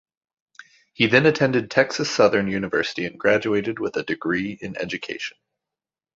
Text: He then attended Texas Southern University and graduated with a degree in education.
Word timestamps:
He 0.93 1.05
then 1.05 1.27
attended 1.27 1.69
Texas 1.69 2.09
Southern 2.09 2.47
University 2.47 3.05
and 3.05 3.19
graduated 3.19 3.77
with 3.77 3.97
a 3.97 4.03
degree 4.03 4.57
in 4.59 4.75
education. 4.77 5.37